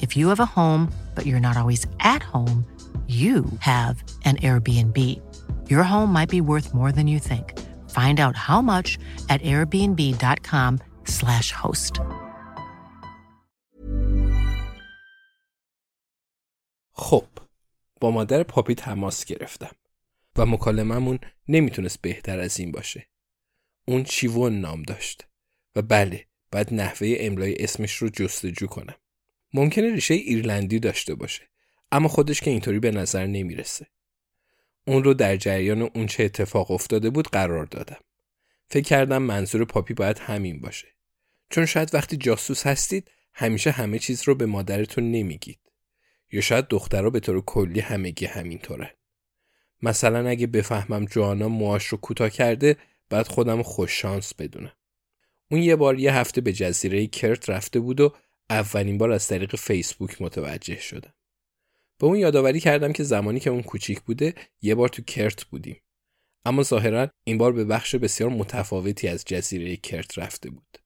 If 0.00 0.16
you 0.16 0.28
have 0.28 0.40
a 0.40 0.54
home, 0.58 0.92
but 1.14 1.26
you're 1.26 1.40
not 1.40 1.56
always 1.56 1.86
at 2.00 2.22
home, 2.22 2.64
you 3.08 3.44
have 3.60 4.02
an 4.24 4.36
Airbnb. 4.48 4.98
Your 5.68 5.82
home 5.82 6.12
might 6.12 6.30
be 6.30 6.40
worth 6.40 6.74
more 6.74 6.92
than 6.92 7.06
you 7.06 7.18
think. 7.30 7.46
Find 7.98 8.18
out 8.24 8.36
how 8.36 8.60
much 8.72 8.88
at 9.28 9.40
airbnb.com/slash 9.42 11.52
host. 11.52 12.00
خب 16.92 17.24
با 18.00 18.10
مادر 18.10 18.42
پاپی 18.42 18.74
تماس 18.74 19.24
گرفتم 19.24 19.76
و 20.36 20.46
مکالممون 20.46 21.18
نمی‌تونست 21.48 22.00
بهتر 22.00 22.40
از 22.40 22.60
این 22.60 22.72
باشه. 22.72 23.08
اون 23.88 24.04
چیوون 24.04 24.60
نام 24.60 24.82
داشت 24.82 25.26
و 25.76 25.82
بله 25.82 26.26
باید 26.52 26.74
نحوه 26.74 27.16
املای 27.20 27.54
اسمش 27.54 27.96
رو 27.96 28.08
جستجو 28.08 28.66
کنم. 28.66 28.94
ممکنه 29.54 29.94
ریشه 29.94 30.14
ایرلندی 30.14 30.78
داشته 30.78 31.14
باشه 31.14 31.42
اما 31.92 32.08
خودش 32.08 32.40
که 32.40 32.50
اینطوری 32.50 32.78
به 32.78 32.90
نظر 32.90 33.26
نمی‌رسه. 33.26 33.86
اون 34.86 35.04
رو 35.04 35.14
در 35.14 35.36
جریان 35.36 35.82
اون 35.82 36.06
چه 36.06 36.24
اتفاق 36.24 36.70
افتاده 36.70 37.10
بود 37.10 37.28
قرار 37.28 37.66
دادم. 37.66 38.00
فکر 38.68 38.84
کردم 38.84 39.22
منظور 39.22 39.64
پاپی 39.64 39.94
باید 39.94 40.18
همین 40.18 40.60
باشه. 40.60 40.88
چون 41.50 41.66
شاید 41.66 41.94
وقتی 41.94 42.16
جاسوس 42.16 42.66
هستید 42.66 43.10
همیشه 43.32 43.70
همه 43.70 43.98
چیز 43.98 44.22
رو 44.22 44.34
به 44.34 44.46
مادرتون 44.46 45.10
نمیگید. 45.10 45.58
یا 46.32 46.40
شاید 46.40 46.68
دخترها 46.68 47.10
به 47.10 47.20
طور 47.20 47.40
کلی 47.40 47.80
همگی 47.80 48.26
همینطورن. 48.26 48.90
مثلا 49.82 50.28
اگه 50.28 50.46
بفهمم 50.46 51.04
جوانا 51.04 51.48
موهاش 51.48 51.86
رو 51.86 51.98
کوتاه 51.98 52.30
کرده 52.30 52.76
بعد 53.10 53.28
خودم 53.28 53.62
خوش 53.62 54.00
شانس 54.00 54.34
بدونم. 54.34 54.72
اون 55.50 55.62
یه 55.62 55.76
بار 55.76 55.98
یه 55.98 56.14
هفته 56.14 56.40
به 56.40 56.52
جزیره 56.52 57.06
کرت 57.06 57.50
رفته 57.50 57.80
بود 57.80 58.00
و 58.00 58.14
اولین 58.50 58.98
بار 58.98 59.12
از 59.12 59.28
طریق 59.28 59.56
فیسبوک 59.56 60.22
متوجه 60.22 60.80
شدم. 60.80 61.14
به 61.98 62.06
اون 62.06 62.16
یادآوری 62.16 62.60
کردم 62.60 62.92
که 62.92 63.02
زمانی 63.02 63.40
که 63.40 63.50
اون 63.50 63.62
کوچیک 63.62 64.00
بوده 64.00 64.34
یه 64.62 64.74
بار 64.74 64.88
تو 64.88 65.02
کرت 65.02 65.44
بودیم. 65.44 65.80
اما 66.44 66.62
ظاهرا 66.62 67.10
این 67.24 67.38
بار 67.38 67.52
به 67.52 67.64
بخش 67.64 67.94
بسیار 67.94 68.30
متفاوتی 68.30 69.08
از 69.08 69.24
جزیره 69.24 69.76
کرت 69.76 70.18
رفته 70.18 70.50
بود 70.50 70.78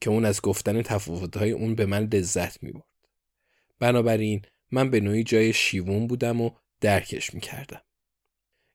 که 0.00 0.10
اون 0.10 0.24
از 0.24 0.42
گفتن 0.42 0.82
تفاوت‌های 0.82 1.50
اون 1.50 1.74
به 1.74 1.86
من 1.86 2.04
لذت 2.12 2.62
می‌برد. 2.62 2.84
بنابراین 3.78 4.42
من 4.70 4.90
به 4.90 5.00
نوعی 5.00 5.24
جای 5.24 5.52
شیوون 5.52 6.06
بودم 6.06 6.40
و 6.40 6.50
درکش 6.80 7.34
می‌کردم. 7.34 7.82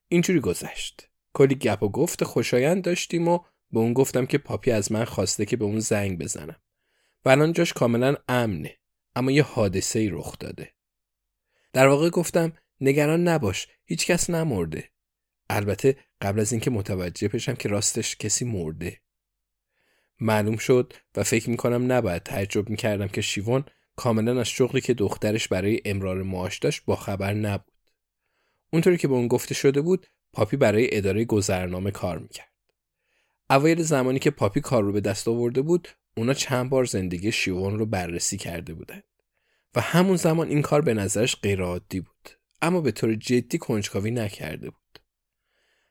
اینجوری 0.08 0.40
گذشت. 0.40 1.08
کلی 1.34 1.54
گپ 1.54 1.82
و 1.82 1.88
گفت 1.88 2.24
خوشایند 2.24 2.84
داشتیم 2.84 3.28
و 3.28 3.38
به 3.72 3.80
اون 3.80 3.92
گفتم 3.92 4.26
که 4.26 4.38
پاپی 4.38 4.70
از 4.70 4.92
من 4.92 5.04
خواسته 5.04 5.44
که 5.46 5.56
به 5.56 5.64
اون 5.64 5.80
زنگ 5.80 6.18
بزنم. 6.18 6.60
الان 7.26 7.52
جاش 7.52 7.72
کاملا 7.72 8.16
امنه 8.28 8.76
اما 9.16 9.30
یه 9.30 9.42
حادثه 9.42 9.98
ای 9.98 10.08
رخ 10.08 10.38
داده. 10.38 10.74
در 11.72 11.86
واقع 11.86 12.10
گفتم 12.10 12.52
نگران 12.80 13.28
نباش 13.28 13.68
هیچ 13.84 14.06
کس 14.06 14.30
نمرده. 14.30 14.90
البته 15.50 15.96
قبل 16.20 16.40
از 16.40 16.52
اینکه 16.52 16.70
متوجه 16.70 17.28
بشم 17.28 17.54
که 17.54 17.68
راستش 17.68 18.16
کسی 18.16 18.44
مرده. 18.44 19.00
معلوم 20.20 20.56
شد 20.56 20.92
و 21.16 21.22
فکر 21.22 21.50
می‌کنم 21.50 21.92
نباید 21.92 22.22
تعجب 22.22 22.68
می‌کردم 22.68 23.08
که 23.08 23.20
شیوان 23.20 23.64
کاملا 23.96 24.40
از 24.40 24.48
شغلی 24.48 24.80
که 24.80 24.94
دخترش 24.94 25.48
برای 25.48 25.80
امرار 25.84 26.22
معاش 26.22 26.58
داشت 26.58 26.84
با 26.84 26.96
خبر 26.96 27.34
نبود. 27.34 27.72
اونطوری 28.72 28.96
که 28.96 29.08
به 29.08 29.14
اون 29.14 29.28
گفته 29.28 29.54
شده 29.54 29.80
بود 29.80 30.06
پاپی 30.32 30.56
برای 30.56 30.96
اداره 30.96 31.24
گذرنامه 31.24 31.90
کار 31.90 32.18
می‌کرد. 32.18 32.52
اوایل 33.50 33.82
زمانی 33.82 34.18
که 34.18 34.30
پاپی 34.30 34.60
کار 34.60 34.82
رو 34.82 34.92
به 34.92 35.00
دست 35.00 35.28
آورده 35.28 35.62
بود 35.62 35.88
اونا 36.16 36.34
چند 36.34 36.70
بار 36.70 36.84
زندگی 36.84 37.32
شیوان 37.32 37.78
رو 37.78 37.86
بررسی 37.86 38.36
کرده 38.36 38.74
بودند. 38.74 39.04
و 39.74 39.80
همون 39.80 40.16
زمان 40.16 40.48
این 40.48 40.62
کار 40.62 40.80
به 40.80 40.94
نظرش 40.94 41.36
غیرعادی 41.36 42.00
بود. 42.00 42.30
اما 42.62 42.80
به 42.80 42.92
طور 42.92 43.14
جدی 43.14 43.58
کنجکاوی 43.58 44.10
نکرده 44.10 44.70
بود. 44.70 45.00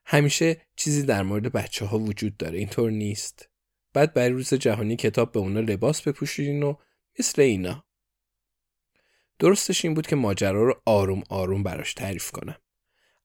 همیشه 0.05 0.61
چیزی 0.75 1.03
در 1.03 1.23
مورد 1.23 1.51
بچه 1.51 1.85
ها 1.85 1.99
وجود 1.99 2.37
داره. 2.37 2.57
اینطور 2.57 2.91
نیست. 2.91 3.49
بعد 3.93 4.13
برای 4.13 4.29
روز 4.29 4.53
جهانی 4.53 4.95
کتاب 4.95 5.31
به 5.31 5.39
اونا 5.39 5.59
لباس 5.59 6.01
بپوشیدین 6.01 6.63
و 6.63 6.75
مثل 7.19 7.41
اینا. 7.41 7.85
درستش 9.39 9.85
این 9.85 9.93
بود 9.93 10.07
که 10.07 10.15
ماجرا 10.15 10.63
رو 10.63 10.81
آروم 10.85 11.23
آروم 11.29 11.63
براش 11.63 11.93
تعریف 11.93 12.31
کنم. 12.31 12.55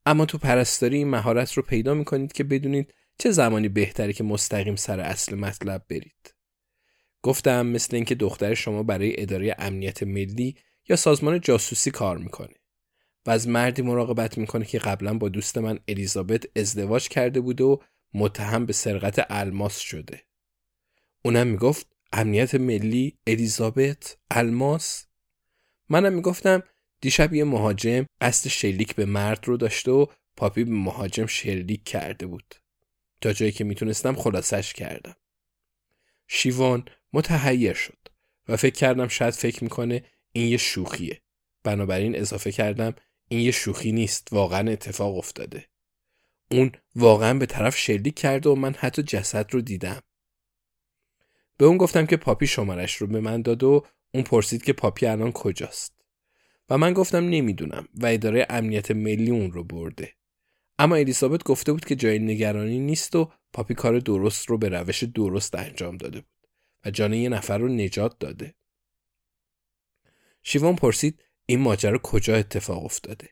اما 0.06 0.26
تو 0.26 0.38
پرستاری 0.38 0.96
این 0.96 1.08
مهارت 1.08 1.52
رو 1.52 1.62
پیدا 1.62 1.94
می‌کنید 1.94 2.32
که 2.32 2.44
بدونید 2.44 2.94
چه 3.18 3.30
زمانی 3.30 3.68
بهتره 3.68 4.12
که 4.12 4.24
مستقیم 4.24 4.76
سر 4.76 5.00
اصل 5.00 5.34
مطلب 5.34 5.84
برید. 5.88 6.34
گفتم 7.22 7.66
مثل 7.66 7.96
اینکه 7.96 8.14
دختر 8.14 8.54
شما 8.54 8.82
برای 8.82 9.22
اداره 9.22 9.54
امنیت 9.58 10.02
ملی 10.02 10.56
یا 10.88 10.96
سازمان 10.96 11.40
جاسوسی 11.40 11.90
کار 11.90 12.18
می‌کنه 12.18 12.54
و 13.26 13.30
از 13.30 13.48
مردی 13.48 13.82
مراقبت 13.82 14.38
می‌کنه 14.38 14.64
که 14.64 14.78
قبلا 14.78 15.14
با 15.14 15.28
دوست 15.28 15.58
من 15.58 15.78
الیزابت 15.88 16.58
ازدواج 16.58 17.08
کرده 17.08 17.40
بوده 17.40 17.64
و 17.64 17.76
متهم 18.14 18.66
به 18.66 18.72
سرقت 18.72 19.26
الماس 19.30 19.78
شده. 19.78 20.22
اونم 21.24 21.46
می‌گفت 21.46 21.86
امنیت 22.12 22.54
ملی 22.54 23.18
الیزابت 23.26 24.16
الماس 24.30 25.06
منم 25.88 26.12
می‌گفتم 26.12 26.62
دیشب 27.00 27.34
یه 27.34 27.44
مهاجم 27.44 28.06
قصد 28.20 28.48
شلیک 28.48 28.94
به 28.94 29.04
مرد 29.04 29.48
رو 29.48 29.56
داشته 29.56 29.90
و 29.90 30.06
پاپی 30.36 30.64
به 30.64 30.70
مهاجم 30.70 31.26
شلیک 31.26 31.84
کرده 31.84 32.26
بود. 32.26 32.54
تا 33.20 33.32
جایی 33.32 33.52
که 33.52 33.64
می‌تونستم 33.64 34.14
خلاصش 34.14 34.72
کردم. 34.72 35.14
شیوان 36.32 36.84
متحیر 37.12 37.74
شد 37.74 37.98
و 38.48 38.56
فکر 38.56 38.74
کردم 38.74 39.08
شاید 39.08 39.34
فکر 39.34 39.64
می‌کنه 39.64 40.04
این 40.32 40.48
یه 40.48 40.56
شوخیه. 40.56 41.20
بنابراین 41.64 42.16
اضافه 42.16 42.52
کردم 42.52 42.94
این 43.28 43.40
یه 43.40 43.50
شوخی 43.50 43.92
نیست 43.92 44.28
واقعا 44.32 44.70
اتفاق 44.70 45.16
افتاده. 45.16 45.68
اون 46.50 46.72
واقعا 46.96 47.34
به 47.34 47.46
طرف 47.46 47.76
شلیک 47.76 48.14
کرده 48.14 48.50
و 48.50 48.54
من 48.54 48.74
حتی 48.74 49.02
جسد 49.02 49.54
رو 49.54 49.60
دیدم. 49.60 50.00
به 51.56 51.64
اون 51.64 51.76
گفتم 51.76 52.06
که 52.06 52.16
پاپی 52.16 52.46
شمارش 52.46 52.96
رو 52.96 53.06
به 53.06 53.20
من 53.20 53.42
داد 53.42 53.62
و 53.62 53.86
اون 54.14 54.22
پرسید 54.22 54.62
که 54.62 54.72
پاپی 54.72 55.06
الان 55.06 55.32
کجاست. 55.32 56.04
و 56.68 56.78
من 56.78 56.92
گفتم 56.92 57.24
نمی‌دونم 57.28 57.88
و 57.94 58.06
اداره 58.06 58.46
امنیت 58.50 58.90
ملی 58.90 59.30
اون 59.30 59.52
رو 59.52 59.64
برده. 59.64 60.14
اما 60.78 60.96
الیزابت 60.96 61.44
گفته 61.44 61.72
بود 61.72 61.84
که 61.84 61.96
جای 61.96 62.18
نگرانی 62.18 62.78
نیست 62.78 63.16
و 63.16 63.32
پاپی 63.52 63.74
کار 63.74 63.98
درست 63.98 64.50
رو 64.50 64.58
به 64.58 64.68
روش 64.68 65.04
درست 65.04 65.54
انجام 65.54 65.96
داده 65.96 66.20
بود. 66.20 66.48
و 66.84 66.90
جان 66.90 67.12
یه 67.12 67.28
نفر 67.28 67.58
رو 67.58 67.68
نجات 67.68 68.18
داده. 68.18 68.54
شیوان 70.42 70.76
پرسید 70.76 71.24
این 71.46 71.60
ماجرا 71.60 71.98
کجا 71.98 72.36
اتفاق 72.36 72.84
افتاده؟ 72.84 73.28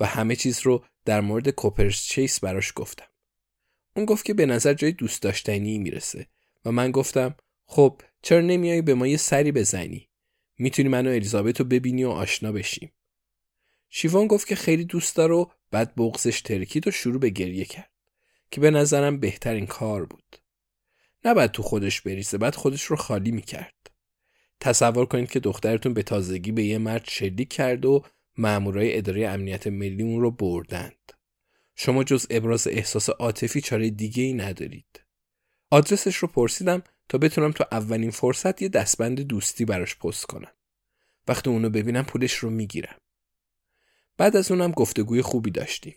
و 0.00 0.06
همه 0.06 0.36
چیز 0.36 0.60
رو 0.60 0.84
در 1.04 1.20
مورد 1.20 1.50
کوپرس 1.50 2.02
چیس 2.02 2.40
براش 2.40 2.72
گفتم. 2.76 3.06
اون 3.96 4.04
گفت 4.04 4.24
که 4.24 4.34
به 4.34 4.46
نظر 4.46 4.74
جای 4.74 4.92
دوست 4.92 5.22
داشتنی 5.22 5.78
می‌رسه 5.78 6.26
و 6.64 6.72
من 6.72 6.90
گفتم 6.90 7.34
خب 7.66 8.00
چرا 8.22 8.40
نمیایی 8.40 8.82
به 8.82 8.94
ما 8.94 9.06
یه 9.06 9.16
سری 9.16 9.52
بزنی؟ 9.52 10.08
می‌تونی 10.58 10.88
منو 10.88 11.10
الیزابت 11.10 11.60
رو 11.60 11.66
ببینی 11.66 12.04
و 12.04 12.08
آشنا 12.08 12.52
بشیم. 12.52 12.92
شیوان 13.88 14.26
گفت 14.26 14.46
که 14.46 14.56
خیلی 14.56 14.84
دوست 14.84 15.16
داره 15.16 15.34
و 15.34 15.46
بعد 15.72 15.94
بغزش 15.96 16.40
ترکید 16.40 16.88
و 16.88 16.90
شروع 16.90 17.20
به 17.20 17.30
گریه 17.30 17.64
کرد 17.64 17.90
که 18.50 18.60
به 18.60 18.70
نظرم 18.70 19.20
بهترین 19.20 19.66
کار 19.66 20.04
بود. 20.04 20.36
نباید 21.24 21.50
تو 21.50 21.62
خودش 21.62 22.00
بریزه 22.00 22.38
بعد 22.38 22.54
خودش 22.54 22.82
رو 22.82 22.96
خالی 22.96 23.30
می‌کرد. 23.30 23.90
تصور 24.60 25.06
کنید 25.06 25.30
که 25.30 25.40
دخترتون 25.40 25.94
به 25.94 26.02
تازگی 26.02 26.52
به 26.52 26.64
یه 26.64 26.78
مرد 26.78 27.04
شلیک 27.08 27.48
کرد 27.48 27.84
و 27.84 28.04
مامورای 28.38 28.98
اداره 28.98 29.28
امنیت 29.28 29.66
ملی 29.66 30.02
اون 30.02 30.20
رو 30.20 30.30
بردند. 30.30 31.12
شما 31.76 32.04
جز 32.04 32.26
ابراز 32.30 32.66
احساس 32.66 33.08
عاطفی 33.08 33.60
چاره 33.60 33.90
دیگه 33.90 34.22
ای 34.22 34.32
ندارید. 34.32 35.00
آدرسش 35.70 36.16
رو 36.16 36.28
پرسیدم 36.28 36.82
تا 37.08 37.18
بتونم 37.18 37.52
تو 37.52 37.64
اولین 37.72 38.10
فرصت 38.10 38.62
یه 38.62 38.68
دستبند 38.68 39.20
دوستی 39.20 39.64
براش 39.64 39.96
پست 39.96 40.26
کنم. 40.26 40.52
وقتی 41.28 41.50
اونو 41.50 41.70
ببینم 41.70 42.04
پولش 42.04 42.34
رو 42.34 42.50
می‌گیرم. 42.50 42.96
بعد 44.22 44.36
از 44.36 44.50
اونم 44.50 44.70
گفتگوی 44.72 45.22
خوبی 45.22 45.50
داشتیم. 45.50 45.96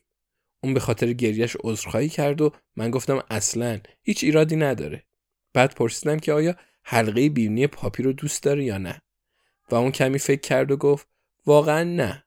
اون 0.64 0.74
به 0.74 0.80
خاطر 0.80 1.14
گریش 1.14 1.58
عذرخواهی 1.64 2.10
کرد 2.10 2.42
و 2.42 2.52
من 2.76 2.92
گفتم 2.92 3.24
اصلا 3.30 3.80
هیچ 4.04 4.24
ایرادی 4.24 4.56
نداره. 4.56 5.04
بعد 5.54 5.76
پرسیدم 5.76 6.20
که 6.20 6.34
آیا 6.34 6.56
حلقه 6.84 7.30
بیرونی 7.30 7.68
پاپی 7.68 8.04
رو 8.04 8.14
دوست 8.14 8.44
داره 8.44 8.64
یا 8.64 8.78
نه؟ 8.78 9.02
و 9.72 9.76
اون 9.76 9.92
کمی 9.92 10.20
فکر 10.20 10.42
کرد 10.42 10.72
و 10.72 10.78
گفت 10.78 11.08
واقعا 11.46 11.84
نه. 11.84 12.26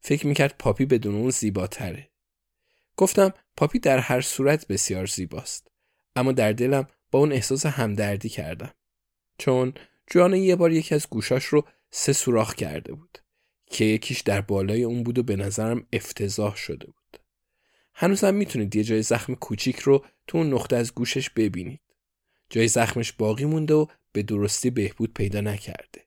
فکر 0.00 0.26
می‌کرد 0.26 0.54
پاپی 0.58 0.86
بدون 0.86 1.14
اون 1.14 1.30
زیباتره. 1.30 2.10
گفتم 2.96 3.32
پاپی 3.56 3.78
در 3.78 3.98
هر 3.98 4.20
صورت 4.20 4.66
بسیار 4.66 5.06
زیباست. 5.06 5.70
اما 6.16 6.32
در 6.32 6.52
دلم 6.52 6.86
با 7.10 7.18
اون 7.18 7.32
احساس 7.32 7.66
همدردی 7.66 8.28
کردم. 8.28 8.74
چون 9.38 9.74
جوان 10.06 10.34
یه 10.34 10.56
بار 10.56 10.72
یکی 10.72 10.94
از 10.94 11.06
گوشاش 11.10 11.44
رو 11.44 11.64
سه 11.90 12.12
سوراخ 12.12 12.54
کرده 12.54 12.92
بود. 12.92 13.18
که 13.70 13.84
یکیش 13.84 14.20
در 14.20 14.40
بالای 14.40 14.82
اون 14.82 15.02
بود 15.02 15.18
و 15.18 15.22
به 15.22 15.36
نظرم 15.36 15.86
افتضاح 15.92 16.56
شده 16.56 16.86
بود 16.86 17.20
هنوزم 17.94 18.34
می‌تونید 18.34 18.76
یه 18.76 18.84
جای 18.84 19.02
زخم 19.02 19.34
کوچیک 19.34 19.78
رو 19.78 20.04
تو 20.26 20.38
اون 20.38 20.52
نقطه 20.54 20.76
از 20.76 20.94
گوشش 20.94 21.30
ببینید 21.30 21.80
جای 22.50 22.68
زخمش 22.68 23.12
باقی 23.12 23.44
مونده 23.44 23.74
و 23.74 23.86
به 24.12 24.22
درستی 24.22 24.70
بهبود 24.70 25.14
پیدا 25.14 25.40
نکرده. 25.40 26.06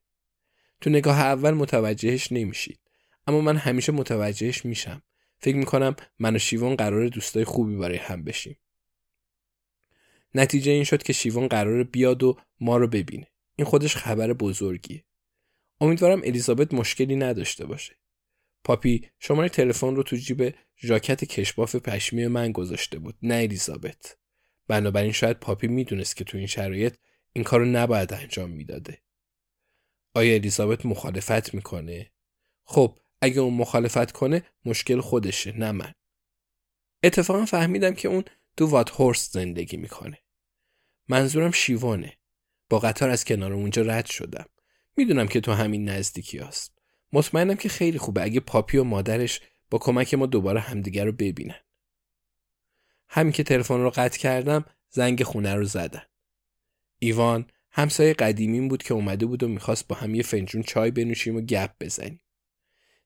تو 0.82 0.90
نگاه 0.90 1.20
اول 1.20 1.52
متوجهش 1.52 2.32
نمیشید 2.32 2.80
اما 3.28 3.42
من 3.42 3.58
همیشه 3.58 3.92
متوجهش 3.92 4.66
میشم. 4.66 5.02
فکر 5.38 5.56
می‌کنم 5.56 5.96
من 6.20 6.36
و 6.36 6.40
شیوان 6.40 6.76
قرار 6.76 7.08
دوستای 7.08 7.44
خوبی 7.44 7.76
برای 7.76 7.98
هم 7.98 8.24
بشیم. 8.24 8.58
نتیجه 10.36 10.72
این 10.72 10.84
شد 10.84 11.04
که 11.04 11.14
شیوان 11.14 11.48
قرار 11.48 11.84
بیاد 11.84 12.24
و 12.24 12.38
ما 12.60 12.78
رو 12.78 12.88
ببینه. 12.88 13.28
این 13.56 13.66
خودش 13.66 13.96
خبر 13.96 14.34
بزرگیه. 14.34 15.04
امیدوارم 15.82 16.22
الیزابت 16.24 16.74
مشکلی 16.74 17.16
نداشته 17.16 17.66
باشه. 17.66 17.96
پاپی 18.64 19.10
شماره 19.20 19.50
تلفن 19.50 19.96
رو 19.96 20.04
تو 20.04 20.16
جیب 20.16 20.56
ژاکت 20.78 21.26
کشباف 21.26 21.76
پشمی 21.76 22.28
من 22.28 22.52
گذاشته 22.52 23.00
بود 23.00 23.18
نه 23.22 23.36
الیزابت 23.36 24.18
بنابراین 24.68 25.12
شاید 25.12 25.40
پاپی 25.40 25.68
می‌دونست 25.68 26.16
که 26.16 26.24
تو 26.24 26.38
این 26.38 26.48
شرایط 26.48 26.98
این 27.34 27.44
کارو 27.44 27.66
نباید 27.66 28.14
انجام 28.14 28.50
می‌داده. 28.50 29.02
آیا 30.16 30.34
الیزابت 30.34 30.86
مخالفت 30.86 31.54
می‌کنه؟ 31.54 32.12
خب 32.64 33.00
اگه 33.22 33.40
اون 33.40 33.54
مخالفت 33.54 34.12
کنه 34.12 34.44
مشکل 34.66 35.02
خودشه 35.02 35.52
نه 35.52 35.72
من. 35.72 35.94
اتفاقا 37.04 37.46
فهمیدم 37.46 37.94
که 37.94 38.08
اون 38.08 38.24
تو 38.58 38.66
وات 38.66 38.92
هورست 38.92 39.34
زندگی 39.34 39.78
می‌کنه. 39.78 40.18
منظورم 41.08 41.52
شیوانه. 41.52 42.18
با 42.70 42.80
قطار 42.80 43.10
از 43.10 43.26
کنار 43.26 43.54
اونجا 43.54 43.82
رد 43.82 44.06
شدم. 44.06 44.46
می‌دونم 45.00 45.28
که 45.28 45.42
تو 45.42 45.52
همین 45.52 45.90
نزدیکی 45.90 46.38
هست. 46.38 46.80
مطمئنم 47.14 47.56
که 47.56 47.70
خیلی 47.70 47.98
خوبه 47.98 48.24
اگه 48.24 48.40
پاپی 48.40 48.78
و 48.78 48.84
مادرش 48.84 49.42
با 49.70 49.78
کمک 49.78 50.14
ما 50.14 50.26
دوباره 50.26 50.60
همدیگر 50.60 51.06
رو 51.06 51.12
ببینن. 51.12 51.60
همین 53.10 53.34
که 53.34 53.44
تلفن 53.44 53.80
رو 53.80 53.90
قطع 53.90 54.20
کردم 54.20 54.66
زنگ 54.90 55.24
خونه 55.24 55.56
رو 55.56 55.64
زدن. 55.64 56.02
ایوان 57.00 57.48
همسایه 57.72 58.14
قدیمیم 58.14 58.68
بود 58.68 58.84
که 58.84 58.94
اومده 58.94 59.26
بود 59.26 59.44
و 59.44 59.48
می‌خواست 59.48 59.88
با 59.88 59.96
هم 59.96 60.16
یه 60.16 60.24
فنجون 60.24 60.64
چای 60.64 60.92
بنوشیم 60.92 61.36
و 61.36 61.42
گپ 61.42 61.72
بزنیم. 61.80 62.22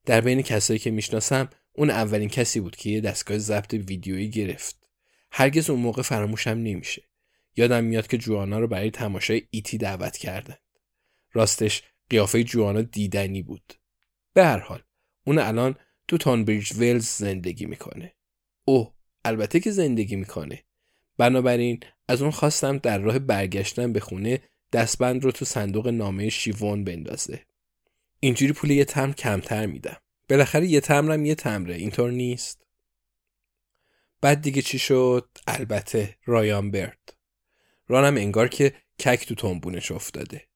در 0.05 0.21
بین 0.21 0.41
کسایی 0.41 0.79
که 0.79 0.91
می‌شناسم 0.91 1.49
اون 1.73 1.89
اولین 1.89 2.29
کسی 2.29 2.59
بود 2.59 2.75
که 2.75 2.89
یه 2.89 3.01
دستگاه 3.01 3.37
ضبط 3.37 3.73
ویدیویی 3.73 4.29
گرفت. 4.29 4.87
هرگز 5.31 5.69
اون 5.69 5.79
موقع 5.79 6.01
فراموشم 6.01 6.49
نمیشه. 6.49 7.03
یادم 7.55 7.83
میاد 7.83 8.07
که 8.07 8.17
جوانا 8.17 8.59
رو 8.59 8.67
برای 8.67 8.91
تماشای 8.91 9.41
ایتی 9.49 9.77
دعوت 9.77 10.17
کردند. 10.17 10.62
راستش 11.33 11.83
قیافه 12.09 12.43
جوانا 12.43 12.81
دیدنی 12.81 13.41
بود. 13.41 13.73
به 14.33 14.45
هر 14.45 14.59
حال 14.59 14.83
اون 15.23 15.39
الان 15.39 15.75
تو 16.07 16.17
تانبریج 16.17 16.73
ویلز 16.73 17.07
زندگی 17.07 17.65
می‌کنه. 17.65 18.13
اوه 18.65 18.93
البته 19.25 19.59
که 19.59 19.71
زندگی 19.71 20.15
می‌کنه. 20.15 20.63
بنابراین 21.17 21.79
از 22.07 22.21
اون 22.21 22.31
خواستم 22.31 22.77
در 22.77 22.97
راه 22.97 23.19
برگشتن 23.19 23.93
به 23.93 23.99
خونه 23.99 24.39
دستبند 24.73 25.23
رو 25.23 25.31
تو 25.31 25.45
صندوق 25.45 25.87
نامه 25.87 26.29
شیوون 26.29 26.83
بندازه. 26.83 27.45
اینجوری 28.19 28.53
پول 28.53 28.71
یه 28.71 28.85
تمر 28.85 29.13
کمتر 29.13 29.65
میدم. 29.65 29.97
بالاخره 30.29 30.67
یه 30.67 30.81
تمرم 30.81 31.25
یه 31.25 31.35
تمره 31.35 31.75
اینطور 31.75 32.11
نیست. 32.11 32.67
بعد 34.21 34.41
دیگه 34.41 34.61
چی 34.61 34.79
شد؟ 34.79 35.29
البته 35.47 36.15
رایان 36.25 36.71
برد. 36.71 37.13
رانم 37.87 38.17
انگار 38.17 38.47
که 38.47 38.73
کک 38.99 39.27
تو 39.27 39.35
تنبونش 39.35 39.91
افتاده. 39.91 40.47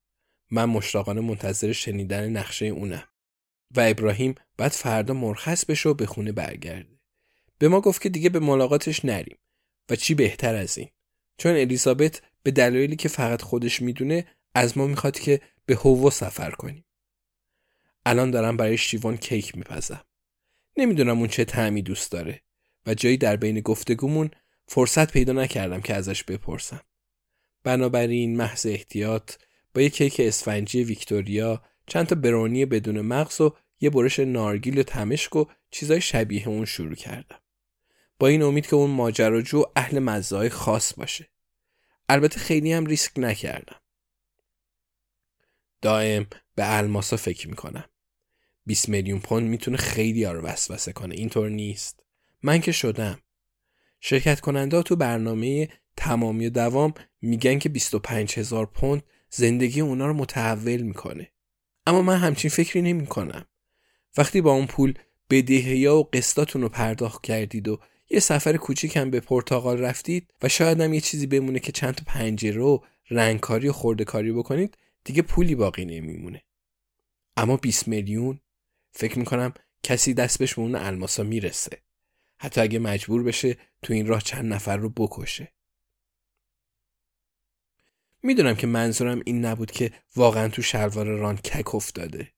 من 0.51 0.65
مشتاقانه 0.65 1.21
منتظر 1.21 1.71
شنیدن 1.71 2.29
نقشه 2.29 2.65
اونم. 2.65 3.07
و 3.75 3.79
ابراهیم 3.79 4.35
بعد 4.57 4.71
فردا 4.71 5.13
مرخص 5.13 5.65
بشه 5.65 5.89
و 5.89 5.93
به 5.93 6.05
خونه 6.05 6.31
برگرده. 6.31 6.99
به 7.59 7.67
ما 7.67 7.81
گفت 7.81 8.01
که 8.01 8.09
دیگه 8.09 8.29
به 8.29 8.39
ملاقاتش 8.39 9.05
نریم. 9.05 9.37
و 9.89 9.95
چی 9.95 10.15
بهتر 10.15 10.55
از 10.55 10.77
این؟ 10.77 10.89
چون 11.37 11.51
الیزابت 11.51 12.21
به 12.43 12.51
دلایلی 12.51 12.95
که 12.95 13.09
فقط 13.09 13.41
خودش 13.41 13.81
می‌دونه 13.81 14.27
از 14.55 14.77
ما 14.77 14.87
می‌خواد 14.87 15.19
که 15.19 15.41
به 15.65 15.75
هوو 15.75 16.09
سفر 16.09 16.51
کنیم. 16.51 16.85
الان 18.05 18.31
دارم 18.31 18.57
برای 18.57 18.77
شیوان 18.77 19.17
کیک 19.17 19.57
میپزم. 19.57 20.03
نمی‌دونم 20.77 21.19
اون 21.19 21.27
چه 21.27 21.45
تعمی 21.45 21.81
دوست 21.81 22.11
داره. 22.11 22.41
و 22.85 22.93
جایی 22.93 23.17
در 23.17 23.35
بین 23.35 23.59
گفتگومون 23.59 24.31
فرصت 24.67 25.11
پیدا 25.11 25.33
نکردم 25.33 25.81
که 25.81 25.93
ازش 25.93 26.23
بپرسم. 26.23 26.81
بنابراین 27.63 28.37
محض 28.37 28.65
احتیاط 28.65 29.33
با 29.77 29.81
یه 29.81 29.89
کیک 29.89 30.19
اسفنجی 30.19 30.83
ویکتوریا 30.83 31.61
چند 31.87 32.07
تا 32.07 32.15
برونی 32.15 32.65
بدون 32.65 33.01
مغز 33.01 33.41
و 33.41 33.55
یه 33.79 33.89
برش 33.89 34.19
نارگیل 34.19 34.79
و 34.79 34.83
تمشک 34.83 35.35
و 35.35 35.45
چیزای 35.71 36.01
شبیه 36.01 36.47
اون 36.47 36.65
شروع 36.65 36.95
کردم. 36.95 37.39
با 38.19 38.27
این 38.27 38.41
امید 38.41 38.67
که 38.67 38.75
اون 38.75 38.89
ماجراجو 38.89 39.63
اهل 39.75 39.99
مزای 39.99 40.49
خاص 40.49 40.93
باشه. 40.93 41.29
البته 42.09 42.39
خیلی 42.39 42.73
هم 42.73 42.85
ریسک 42.85 43.11
نکردم. 43.17 43.81
دائم 45.81 46.27
به 46.55 46.77
الماسا 46.77 47.17
فکر 47.17 47.49
می‌کنم. 47.49 47.85
20 48.65 48.89
میلیون 48.89 49.19
پوند 49.19 49.49
می‌تونه 49.49 49.77
خیلی 49.77 50.23
ها 50.23 50.41
وسوسه 50.43 50.93
کنه. 50.93 51.15
اینطور 51.15 51.49
نیست. 51.49 52.03
من 52.43 52.61
که 52.61 52.71
شدم. 52.71 53.19
شرکت 53.99 54.39
کننده 54.39 54.83
تو 54.83 54.95
برنامه 54.95 55.69
تمامی 55.97 56.47
و 56.47 56.49
دوام 56.49 56.93
میگن 57.21 57.59
که 57.59 57.69
25 57.69 58.39
هزار 58.39 58.65
پوند 58.65 59.03
زندگی 59.29 59.81
اونا 59.81 60.07
رو 60.07 60.13
متحول 60.13 60.81
می‌کنه. 60.81 61.31
اما 61.85 62.01
من 62.01 62.17
همچین 62.17 62.51
فکری 62.51 62.81
نمی 62.81 63.07
کنم. 63.07 63.45
وقتی 64.17 64.41
با 64.41 64.51
اون 64.51 64.67
پول 64.67 64.93
بدهیا 65.29 65.97
و 65.97 66.09
قسطاتون 66.13 66.61
رو 66.61 66.69
پرداخت 66.69 67.23
کردید 67.23 67.67
و 67.67 67.79
یه 68.09 68.19
سفر 68.19 68.57
کوچیک 68.57 68.97
هم 68.97 69.11
به 69.11 69.19
پرتغال 69.19 69.79
رفتید 69.79 70.33
و 70.41 70.49
شاید 70.49 70.81
هم 70.81 70.93
یه 70.93 71.01
چیزی 71.01 71.27
بمونه 71.27 71.59
که 71.59 71.71
چند 71.71 71.95
تا 71.95 72.03
پنجره 72.07 72.61
و 72.61 72.79
رنگکاری 73.09 73.67
و 73.67 73.71
خورده 73.71 74.33
بکنید 74.33 74.77
دیگه 75.03 75.21
پولی 75.21 75.55
باقی 75.55 75.85
نمیمونه. 75.85 76.43
اما 77.37 77.57
20 77.57 77.87
میلیون 77.87 78.39
فکر 78.91 79.19
می‌کنم 79.19 79.53
کسی 79.83 80.13
دست 80.13 80.39
بهش 80.39 80.59
اون 80.59 80.75
الماسا 80.75 81.23
می‌رسه. 81.23 81.77
حتی 82.37 82.61
اگه 82.61 82.79
مجبور 82.79 83.23
بشه 83.23 83.57
تو 83.81 83.93
این 83.93 84.07
راه 84.07 84.21
چند 84.21 84.53
نفر 84.53 84.77
رو 84.77 84.89
بکشه. 84.89 85.53
می‌دونم 88.23 88.55
که 88.55 88.67
منظورم 88.67 89.21
این 89.25 89.45
نبود 89.45 89.71
که 89.71 89.91
واقعا 90.15 90.47
تو 90.47 90.61
شلوار 90.61 91.05
ران 91.05 91.37
کک 91.37 91.75
افتاده. 91.75 92.31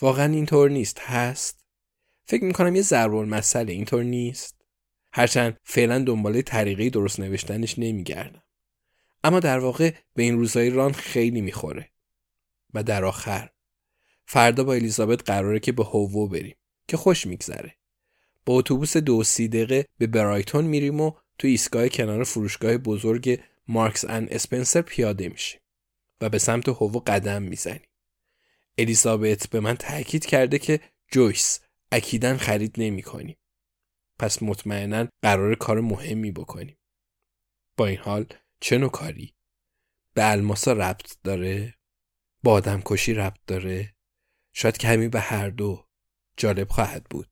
واقعا 0.00 0.32
اینطور 0.32 0.70
نیست 0.70 1.00
هست. 1.00 1.64
فکر 2.24 2.44
می‌کنم 2.44 2.76
یه 2.76 2.82
ضرب 2.82 3.14
مسئله 3.14 3.72
اینطور 3.72 4.02
نیست. 4.02 4.64
هرچند 5.12 5.56
فعلا 5.64 5.98
دنباله 5.98 6.42
طریقه 6.42 6.90
درست 6.90 7.20
نوشتنش 7.20 7.78
نمیگردم. 7.78 8.42
اما 9.24 9.40
در 9.40 9.58
واقع 9.58 9.94
به 10.14 10.22
این 10.22 10.38
روزهای 10.38 10.70
ران 10.70 10.92
خیلی 10.92 11.40
می‌خوره. 11.40 11.90
و 12.74 12.82
در 12.82 13.04
آخر 13.04 13.50
فردا 14.26 14.64
با 14.64 14.74
الیزابت 14.74 15.30
قراره 15.30 15.60
که 15.60 15.72
به 15.72 15.84
هوو 15.84 16.28
بریم 16.28 16.56
که 16.88 16.96
خوش 16.96 17.26
میگذره. 17.26 17.74
با 18.46 18.54
اتوبوس 18.54 18.96
دو 18.96 19.24
سی 19.24 19.48
دقیقه 19.48 19.86
به 19.98 20.06
برایتون 20.06 20.64
میریم 20.64 21.00
و 21.00 21.12
تو 21.38 21.48
ایستگاه 21.48 21.88
کنار 21.88 22.24
فروشگاه 22.24 22.76
بزرگ 22.76 23.40
مارکس 23.68 24.04
ان 24.04 24.28
اسپنسر 24.30 24.82
پیاده 24.82 25.28
میشیم 25.28 25.60
و 26.20 26.28
به 26.28 26.38
سمت 26.38 26.68
هوو 26.68 27.02
قدم 27.06 27.42
می‌زنیم. 27.42 27.88
الیزابت 28.78 29.48
به 29.50 29.60
من 29.60 29.74
تاکید 29.74 30.26
کرده 30.26 30.58
که 30.58 30.80
جویس 31.10 31.60
اکیدن 31.92 32.36
خرید 32.36 32.74
نمی 32.78 33.02
کنیم. 33.02 33.36
پس 34.18 34.42
مطمئنا 34.42 35.08
قرار 35.22 35.54
کار 35.54 35.80
مهمی 35.80 36.32
بکنیم. 36.32 36.78
با 37.76 37.86
این 37.86 37.98
حال 37.98 38.26
چه 38.60 38.78
نوع 38.78 38.90
کاری؟ 38.90 39.34
به 40.14 40.30
الماسا 40.30 40.72
ربط 40.72 41.16
داره؟ 41.24 41.74
با 42.42 42.52
آدم 42.52 42.82
کشی 42.84 43.14
ربط 43.14 43.40
داره؟ 43.46 43.94
شاید 44.52 44.78
کمی 44.78 45.08
به 45.08 45.20
هر 45.20 45.50
دو 45.50 45.86
جالب 46.36 46.68
خواهد 46.68 47.04
بود. 47.04 47.31